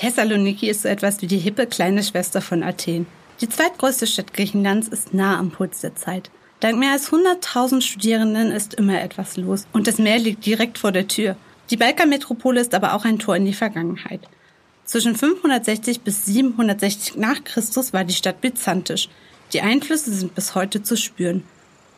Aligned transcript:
Thessaloniki 0.00 0.70
ist 0.70 0.80
so 0.80 0.88
etwas 0.88 1.20
wie 1.20 1.26
die 1.26 1.36
hippe 1.36 1.66
kleine 1.66 2.02
Schwester 2.02 2.40
von 2.40 2.62
Athen. 2.62 3.06
Die 3.42 3.50
zweitgrößte 3.50 4.06
Stadt 4.06 4.32
Griechenlands 4.32 4.88
ist 4.88 5.12
nah 5.12 5.38
am 5.38 5.50
Puls 5.50 5.82
der 5.82 5.94
Zeit. 5.94 6.30
Dank 6.60 6.78
mehr 6.78 6.92
als 6.92 7.12
100.000 7.12 7.82
Studierenden 7.82 8.50
ist 8.50 8.72
immer 8.72 8.98
etwas 9.02 9.36
los 9.36 9.66
und 9.74 9.86
das 9.86 9.98
Meer 9.98 10.18
liegt 10.18 10.46
direkt 10.46 10.78
vor 10.78 10.90
der 10.90 11.06
Tür. 11.06 11.36
Die 11.68 11.76
Balkanmetropole 11.76 12.62
ist 12.62 12.74
aber 12.74 12.94
auch 12.94 13.04
ein 13.04 13.18
Tor 13.18 13.36
in 13.36 13.44
die 13.44 13.52
Vergangenheit. 13.52 14.22
Zwischen 14.86 15.16
560 15.16 16.00
bis 16.00 16.24
760 16.24 17.16
nach 17.16 17.44
Christus 17.44 17.92
war 17.92 18.04
die 18.04 18.14
Stadt 18.14 18.40
byzantisch. 18.40 19.10
Die 19.52 19.60
Einflüsse 19.60 20.14
sind 20.14 20.34
bis 20.34 20.54
heute 20.54 20.82
zu 20.82 20.96
spüren. 20.96 21.44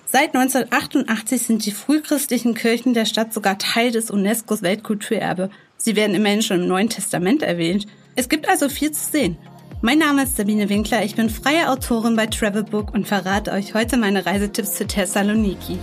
Seit 0.06 0.34
1988 0.34 1.42
sind 1.42 1.64
die 1.64 1.70
frühchristlichen 1.70 2.54
Kirchen 2.54 2.94
der 2.94 3.04
Stadt 3.04 3.32
sogar 3.32 3.58
Teil 3.58 3.92
des 3.92 4.10
UNESCOs 4.10 4.62
Weltkulturerbe. 4.62 5.50
Sie 5.84 5.96
werden 5.96 6.14
immerhin 6.14 6.42
schon 6.42 6.62
im 6.62 6.68
Neuen 6.68 6.88
Testament 6.88 7.42
erwähnt. 7.42 7.88
Es 8.14 8.28
gibt 8.28 8.48
also 8.48 8.68
viel 8.68 8.92
zu 8.92 9.10
sehen. 9.10 9.36
Mein 9.80 9.98
Name 9.98 10.22
ist 10.22 10.36
Sabine 10.36 10.68
Winkler, 10.68 11.04
ich 11.04 11.16
bin 11.16 11.28
freie 11.28 11.68
Autorin 11.68 12.14
bei 12.14 12.26
Travelbook 12.26 12.94
und 12.94 13.08
verrate 13.08 13.50
euch 13.50 13.74
heute 13.74 13.96
meine 13.96 14.24
Reisetipps 14.24 14.76
für 14.76 14.86
Thessaloniki. 14.86 15.80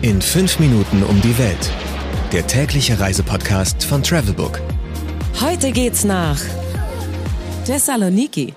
In 0.00 0.22
fünf 0.22 0.58
Minuten 0.58 1.02
um 1.02 1.20
die 1.20 1.36
Welt. 1.36 1.70
Der 2.32 2.46
tägliche 2.46 2.98
Reisepodcast 2.98 3.84
von 3.84 4.02
Travelbook. 4.02 4.58
Heute 5.38 5.70
geht's 5.70 6.02
nach 6.04 6.40
Thessaloniki. 7.66 8.54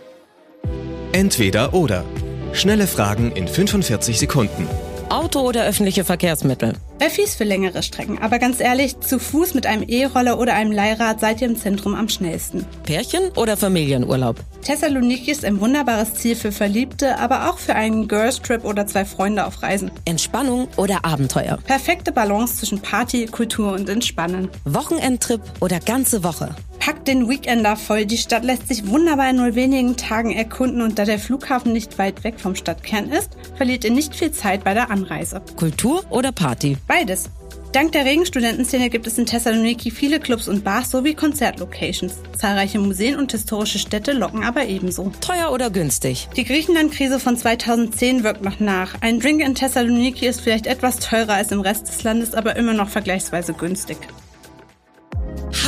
Entweder 1.12 1.73
oder. 1.73 2.05
Schnelle 2.53 2.87
Fragen 2.87 3.34
in 3.34 3.49
45 3.49 4.17
Sekunden. 4.17 4.65
Auto 5.09 5.41
oder 5.41 5.65
öffentliche 5.65 6.05
Verkehrsmittel? 6.05 6.75
Öffis 6.99 7.35
für 7.35 7.44
längere 7.44 7.84
Strecken, 7.84 8.20
aber 8.20 8.40
ganz 8.40 8.59
ehrlich, 8.59 8.99
zu 8.99 9.20
Fuß 9.20 9.54
mit 9.54 9.66
einem 9.66 9.84
E-Roller 9.88 10.40
oder 10.40 10.54
einem 10.54 10.72
Leihrad 10.72 11.20
seid 11.20 11.41
ihr 11.41 11.48
im 11.48 11.58
Zentrum 11.58 11.94
am 11.94 12.08
schnellsten. 12.08 12.66
Pärchen 12.84 13.30
oder 13.35 13.58
Familienurlaub? 13.58 14.37
Thessaloniki 14.62 15.29
ist 15.32 15.43
ein 15.43 15.60
wunderbares 15.60 16.13
Ziel 16.13 16.35
für 16.35 16.52
Verliebte, 16.52 17.20
aber 17.20 17.49
auch 17.49 17.57
für 17.57 17.76
einen 17.76 18.07
Girls 18.07 18.41
Trip 18.41 18.63
oder 18.63 18.87
zwei 18.87 19.05
Freunde 19.05 19.46
auf 19.46 19.62
Reisen. 19.62 19.91
Entspannung 20.05 20.68
oder 20.77 21.04
Abenteuer? 21.04 21.57
Perfekte 21.65 22.12
Balance 22.12 22.57
zwischen 22.57 22.82
Party, 22.82 23.26
Kultur 23.26 23.74
und 23.74 23.90
Entspannen. 23.90 24.49
Wochenendtrip 24.63 25.41
oder 25.59 25.80
ganze 25.80 26.24
Woche? 26.24 26.55
Packt 26.85 27.07
den 27.07 27.27
Weekender 27.27 27.77
voll. 27.77 28.05
Die 28.05 28.19
Stadt 28.19 28.43
lässt 28.43 28.67
sich 28.67 28.85
wunderbar 28.85 29.31
in 29.31 29.37
nur 29.37 29.55
wenigen 29.55 29.97
Tagen 29.97 30.31
erkunden 30.31 30.83
und 30.83 30.99
da 30.99 31.05
der 31.05 31.17
Flughafen 31.17 31.73
nicht 31.73 31.97
weit 31.97 32.23
weg 32.23 32.39
vom 32.39 32.53
Stadtkern 32.53 33.09
ist, 33.09 33.31
verliert 33.55 33.83
ihr 33.85 33.89
nicht 33.89 34.15
viel 34.15 34.31
Zeit 34.31 34.63
bei 34.63 34.75
der 34.75 34.91
Anreise. 34.91 35.41
Kultur 35.55 36.03
oder 36.11 36.31
Party? 36.31 36.77
Beides. 36.87 37.31
Dank 37.71 37.93
der 37.93 38.05
regen 38.05 38.27
Studentenszene 38.27 38.91
gibt 38.91 39.07
es 39.07 39.17
in 39.17 39.25
Thessaloniki 39.25 39.89
viele 39.89 40.19
Clubs 40.19 40.47
und 40.47 40.63
Bars 40.63 40.91
sowie 40.91 41.15
Konzertlocations. 41.15 42.17
Zahlreiche 42.37 42.77
Museen 42.77 43.15
und 43.15 43.31
historische 43.31 43.79
Städte 43.79 44.11
locken 44.11 44.43
aber 44.43 44.67
ebenso. 44.67 45.11
Teuer 45.21 45.51
oder 45.51 45.71
günstig? 45.71 46.29
Die 46.37 46.43
Griechenland-Krise 46.43 47.19
von 47.19 47.35
2010 47.35 48.23
wirkt 48.23 48.43
noch 48.43 48.59
nach. 48.59 49.01
Ein 49.01 49.19
Drink 49.19 49.41
in 49.41 49.55
Thessaloniki 49.55 50.27
ist 50.27 50.41
vielleicht 50.41 50.67
etwas 50.67 50.99
teurer 50.99 51.33
als 51.33 51.51
im 51.51 51.61
Rest 51.61 51.87
des 51.87 52.03
Landes, 52.03 52.35
aber 52.35 52.55
immer 52.57 52.73
noch 52.73 52.89
vergleichsweise 52.89 53.53
günstig. 53.53 53.97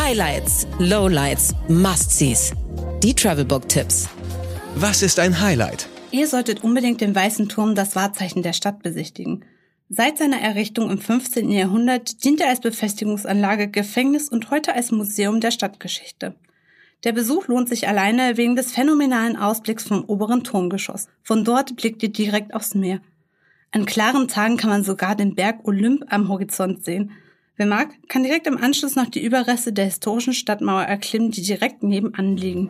Highlights, 0.08 0.66
Lowlights, 0.80 1.54
Must-Sees. 1.68 2.54
Die 3.04 3.14
Travelbook-Tipps. 3.14 4.08
Was 4.76 5.02
ist 5.02 5.20
ein 5.20 5.42
Highlight? 5.42 5.90
Ihr 6.12 6.28
solltet 6.28 6.64
unbedingt 6.64 7.02
den 7.02 7.14
Weißen 7.14 7.50
Turm, 7.50 7.76
das 7.76 7.94
Wahrzeichen 7.98 8.42
der 8.42 8.54
Stadt, 8.54 8.82
besichtigen. 8.82 9.44
Seit 9.90 10.18
seiner 10.18 10.40
Errichtung 10.40 10.90
im 10.90 11.00
15. 11.00 11.52
Jahrhundert 11.52 12.24
dient 12.24 12.40
er 12.40 12.48
als 12.48 12.62
Befestigungsanlage, 12.62 13.68
Gefängnis 13.68 14.30
und 14.30 14.50
heute 14.50 14.74
als 14.74 14.92
Museum 14.92 15.42
der 15.42 15.52
Stadtgeschichte. 15.52 16.36
Der 17.04 17.12
Besuch 17.12 17.50
lohnt 17.50 17.68
sich 17.68 17.90
alleine 17.90 18.38
wegen 18.38 18.56
des 18.56 18.72
phänomenalen 18.72 19.36
Ausblicks 19.36 19.84
vom 19.84 20.06
oberen 20.06 20.46
Turmgeschoss. 20.46 21.10
Von 21.22 21.44
dort 21.44 21.76
blickt 21.76 22.02
ihr 22.02 22.14
direkt 22.14 22.54
aufs 22.54 22.76
Meer. 22.76 23.02
An 23.72 23.86
klaren 23.86 24.30
Tagen 24.30 24.56
kann 24.56 24.70
man 24.70 24.86
sogar 24.86 25.18
den 25.18 25.36
Berg 25.36 25.68
Olymp 25.68 26.06
am 26.08 26.30
Horizont 26.30 26.86
sehen. 26.86 27.12
Wer 27.60 27.66
mag, 27.66 27.90
kann 28.08 28.22
direkt 28.22 28.46
im 28.46 28.60
Anschluss 28.60 28.96
noch 28.96 29.10
die 29.10 29.24
Überreste 29.24 29.74
der 29.74 29.86
historischen 29.86 30.34
Stadtmauer 30.34 30.84
erklimmen, 30.84 31.32
die 31.32 31.42
direkt 31.42 31.82
nebenan 31.82 32.38
liegen. 32.38 32.70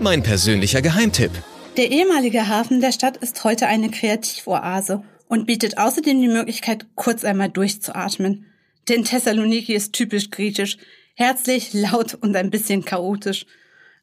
Mein 0.00 0.24
persönlicher 0.24 0.82
Geheimtipp. 0.82 1.30
Der 1.76 1.92
ehemalige 1.92 2.48
Hafen 2.48 2.80
der 2.80 2.90
Stadt 2.90 3.16
ist 3.16 3.44
heute 3.44 3.68
eine 3.68 3.90
Kreativoase 3.90 5.04
und 5.28 5.46
bietet 5.46 5.78
außerdem 5.78 6.20
die 6.20 6.26
Möglichkeit, 6.26 6.86
kurz 6.96 7.24
einmal 7.24 7.48
durchzuatmen. 7.48 8.46
Denn 8.88 9.04
Thessaloniki 9.04 9.72
ist 9.72 9.92
typisch 9.92 10.30
griechisch, 10.30 10.78
herzlich, 11.14 11.72
laut 11.72 12.14
und 12.14 12.34
ein 12.34 12.50
bisschen 12.50 12.84
chaotisch. 12.84 13.46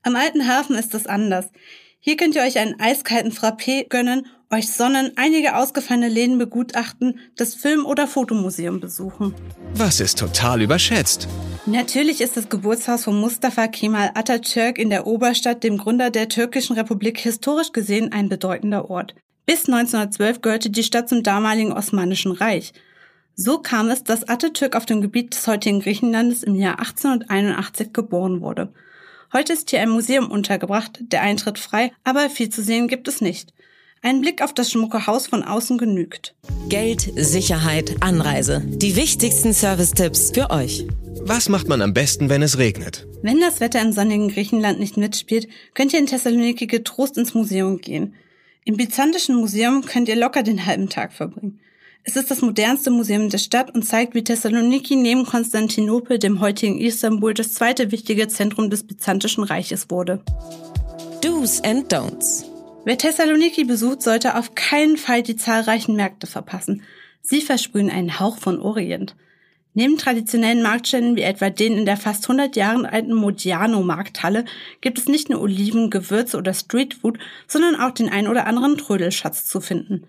Am 0.02 0.16
alten 0.16 0.48
Hafen 0.48 0.78
ist 0.78 0.94
das 0.94 1.08
anders. 1.08 1.52
Hier 2.00 2.16
könnt 2.16 2.36
ihr 2.36 2.44
euch 2.44 2.58
einen 2.58 2.80
eiskalten 2.80 3.34
Frappé 3.34 3.86
gönnen, 3.90 4.28
euch 4.52 4.72
sonnen, 4.72 5.12
einige 5.16 5.56
ausgefallene 5.56 6.10
Läden 6.10 6.38
begutachten, 6.38 7.20
das 7.38 7.56
Film- 7.56 7.86
oder 7.86 8.08
Fotomuseum 8.08 8.80
besuchen. 8.80 9.34
Was 9.76 10.00
ist 10.00 10.20
total 10.20 10.62
überschätzt? 10.62 11.28
Natürlich 11.66 12.22
ist 12.22 12.38
das 12.38 12.50
Geburtshaus 12.50 13.06
von 13.06 13.20
Mustafa 13.20 13.68
Kemal 13.68 14.12
Atatürk 14.16 14.78
in 14.78 14.90
der 14.90 15.08
Oberstadt, 15.08 15.64
dem 15.64 15.78
Gründer 15.78 16.10
der 16.10 16.28
türkischen 16.28 16.76
Republik, 16.76 17.20
historisch 17.20 17.72
gesehen 17.72 18.12
ein 18.12 18.30
bedeutender 18.30 18.90
Ort. 18.90 19.16
Bis 19.46 19.68
1912 19.68 20.42
gehörte 20.42 20.70
die 20.70 20.84
Stadt 20.84 21.10
zum 21.10 21.24
damaligen 21.24 21.74
Osmanischen 21.74 22.32
Reich. 22.32 22.74
So 23.36 23.60
kam 23.60 23.90
es, 23.90 24.04
dass 24.04 24.28
Atatürk 24.28 24.76
auf 24.76 24.86
dem 24.86 25.02
Gebiet 25.02 25.34
des 25.34 25.48
heutigen 25.48 25.80
Griechenlandes 25.80 26.44
im 26.44 26.56
Jahr 26.56 26.80
1881 26.80 27.94
geboren 27.94 28.42
wurde. 28.42 28.74
Heute 29.34 29.54
ist 29.54 29.70
hier 29.70 29.82
ein 29.82 29.90
Museum 29.90 30.30
untergebracht, 30.30 31.00
der 31.00 31.22
Eintritt 31.22 31.58
frei, 31.58 31.94
aber 32.04 32.30
viel 32.30 32.50
zu 32.50 32.62
sehen 32.62 32.88
gibt 32.88 33.08
es 33.08 33.22
nicht. 33.22 33.54
Ein 34.04 34.22
Blick 34.22 34.42
auf 34.42 34.52
das 34.52 34.72
schmucke 34.72 35.06
Haus 35.06 35.28
von 35.28 35.44
außen 35.44 35.78
genügt. 35.78 36.34
Geld, 36.70 37.12
Sicherheit, 37.16 37.98
Anreise. 38.00 38.64
Die 38.66 38.96
wichtigsten 38.96 39.54
Service-Tipps 39.54 40.32
für 40.34 40.50
euch. 40.50 40.88
Was 41.22 41.50
macht 41.50 41.68
man 41.68 41.84
am 41.84 41.94
besten, 41.94 42.28
wenn 42.28 42.42
es 42.42 42.58
regnet? 42.58 43.06
Wenn 43.22 43.40
das 43.40 43.60
Wetter 43.60 43.80
im 43.80 43.92
sonnigen 43.92 44.30
Griechenland 44.30 44.80
nicht 44.80 44.98
mitspielt, 44.98 45.48
könnt 45.76 45.94
ihr 45.94 46.00
in 46.00 46.08
Thessaloniki 46.08 46.66
getrost 46.66 47.16
ins 47.20 47.36
Museum 47.36 47.78
gehen. 47.78 48.16
Im 48.66 48.76
Byzantischen 48.76 49.36
Museum 49.36 49.86
könnt 49.86 50.10
ihr 50.10 50.16
locker 50.16 50.42
den 50.42 50.66
halben 50.66 50.90
Tag 50.90 51.14
verbringen. 51.14 51.60
Es 52.04 52.16
ist 52.16 52.32
das 52.32 52.42
modernste 52.42 52.90
Museum 52.90 53.30
der 53.30 53.38
Stadt 53.38 53.70
und 53.70 53.84
zeigt, 53.84 54.16
wie 54.16 54.24
Thessaloniki 54.24 54.96
neben 54.96 55.28
Konstantinopel, 55.28 56.18
dem 56.18 56.40
heutigen 56.42 56.80
Istanbul, 56.80 57.36
das 57.36 57.54
zweite 57.54 57.92
wichtige 57.92 58.28
Zentrum 58.28 58.72
des 58.72 58.82
Byzantischen 58.82 59.44
Reiches 59.44 59.92
wurde. 59.92 60.24
Do's 61.22 61.62
and 61.64 61.94
Don'ts. 61.94 62.46
Wer 62.84 62.98
Thessaloniki 62.98 63.64
besucht, 63.64 64.02
sollte 64.02 64.36
auf 64.36 64.56
keinen 64.56 64.98
Fall 64.98 65.22
die 65.22 65.36
zahlreichen 65.36 65.96
Märkte 65.96 66.26
verpassen. 66.26 66.82
Sie 67.22 67.42
versprühen 67.42 67.92
einen 67.92 68.20
Hauch 68.20 68.38
von 68.38 68.60
Orient. 68.60 69.16
Neben 69.74 69.98
traditionellen 69.98 70.64
Marktständen 70.64 71.16
wie 71.16 71.22
etwa 71.22 71.50
den 71.50 71.78
in 71.78 71.86
der 71.86 71.96
fast 71.96 72.24
100 72.26 72.56
Jahren 72.56 72.86
alten 72.86 73.14
Modiano-Markthalle 73.14 74.46
gibt 74.82 74.98
es 74.98 75.06
nicht 75.06 75.30
nur 75.30 75.42
Oliven, 75.42 75.90
Gewürze 75.92 76.38
oder 76.38 76.54
Streetfood, 76.54 77.20
sondern 77.48 77.76
auch 77.76 77.92
den 77.92 78.10
ein 78.10 78.28
oder 78.28 78.48
anderen 78.48 78.78
Trödelschatz 78.78 79.46
zu 79.46 79.62
finden. 79.62 80.08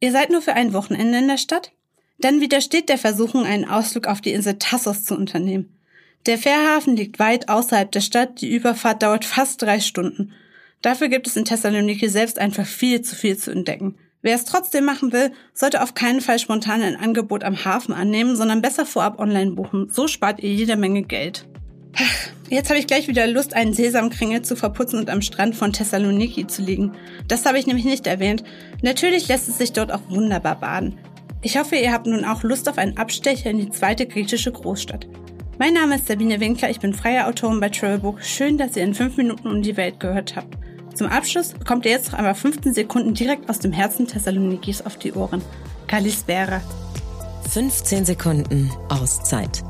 Ihr 0.00 0.10
seid 0.10 0.30
nur 0.30 0.42
für 0.42 0.54
ein 0.54 0.72
Wochenende 0.72 1.18
in 1.18 1.28
der 1.28 1.38
Stadt? 1.38 1.72
Dann 2.18 2.40
widersteht 2.40 2.88
der 2.88 2.98
Versuchung, 2.98 3.44
einen 3.44 3.66
Ausflug 3.66 4.06
auf 4.06 4.22
die 4.22 4.32
Insel 4.32 4.58
Tassos 4.58 5.04
zu 5.04 5.14
unternehmen. 5.14 5.76
Der 6.24 6.38
Fährhafen 6.38 6.96
liegt 6.96 7.18
weit 7.18 7.48
außerhalb 7.48 7.92
der 7.92 8.00
Stadt, 8.00 8.40
die 8.40 8.50
Überfahrt 8.50 9.02
dauert 9.02 9.24
fast 9.24 9.62
drei 9.62 9.80
Stunden. 9.80 10.32
Dafür 10.86 11.08
gibt 11.08 11.26
es 11.26 11.36
in 11.36 11.44
Thessaloniki 11.44 12.08
selbst 12.08 12.38
einfach 12.38 12.64
viel 12.64 13.02
zu 13.02 13.16
viel 13.16 13.36
zu 13.36 13.50
entdecken. 13.50 13.96
Wer 14.22 14.36
es 14.36 14.44
trotzdem 14.44 14.84
machen 14.84 15.12
will, 15.12 15.32
sollte 15.52 15.82
auf 15.82 15.94
keinen 15.94 16.20
Fall 16.20 16.38
spontan 16.38 16.80
ein 16.80 16.94
Angebot 16.94 17.42
am 17.42 17.64
Hafen 17.64 17.92
annehmen, 17.92 18.36
sondern 18.36 18.62
besser 18.62 18.86
vorab 18.86 19.18
online 19.18 19.50
buchen. 19.50 19.88
So 19.90 20.06
spart 20.06 20.38
ihr 20.38 20.52
jede 20.52 20.76
Menge 20.76 21.02
Geld. 21.02 21.48
Jetzt 22.50 22.70
habe 22.70 22.78
ich 22.78 22.86
gleich 22.86 23.08
wieder 23.08 23.26
Lust, 23.26 23.52
einen 23.52 23.72
Sesamkringel 23.72 24.42
zu 24.42 24.54
verputzen 24.54 25.00
und 25.00 25.10
am 25.10 25.22
Strand 25.22 25.56
von 25.56 25.72
Thessaloniki 25.72 26.46
zu 26.46 26.62
liegen. 26.62 26.92
Das 27.26 27.44
habe 27.46 27.58
ich 27.58 27.66
nämlich 27.66 27.84
nicht 27.84 28.06
erwähnt. 28.06 28.44
Natürlich 28.80 29.26
lässt 29.26 29.48
es 29.48 29.58
sich 29.58 29.72
dort 29.72 29.90
auch 29.90 30.08
wunderbar 30.08 30.60
baden. 30.60 31.00
Ich 31.42 31.58
hoffe, 31.58 31.74
ihr 31.74 31.92
habt 31.92 32.06
nun 32.06 32.24
auch 32.24 32.44
Lust 32.44 32.68
auf 32.68 32.78
einen 32.78 32.96
Abstecher 32.96 33.50
in 33.50 33.58
die 33.58 33.70
zweite 33.70 34.06
griechische 34.06 34.52
Großstadt. 34.52 35.08
Mein 35.58 35.74
Name 35.74 35.96
ist 35.96 36.06
Sabine 36.06 36.38
Winkler, 36.38 36.70
ich 36.70 36.78
bin 36.78 36.94
freie 36.94 37.26
Autorin 37.26 37.58
bei 37.58 37.70
Travelbook. 37.70 38.22
Schön, 38.22 38.56
dass 38.56 38.76
ihr 38.76 38.84
in 38.84 38.94
fünf 38.94 39.16
Minuten 39.16 39.48
um 39.48 39.62
die 39.62 39.76
Welt 39.76 39.98
gehört 39.98 40.36
habt. 40.36 40.56
Zum 40.96 41.08
Abschluss 41.08 41.52
bekommt 41.52 41.84
ihr 41.84 41.92
jetzt 41.92 42.10
noch 42.10 42.18
einmal 42.18 42.34
15 42.34 42.72
Sekunden 42.72 43.12
direkt 43.12 43.50
aus 43.50 43.58
dem 43.58 43.70
Herzen 43.70 44.06
Thessalonikis 44.06 44.80
auf 44.80 44.96
die 44.96 45.12
Ohren. 45.12 45.42
Kalispera. 45.86 46.62
15 47.50 48.06
Sekunden 48.06 48.72
Auszeit. 48.88 49.62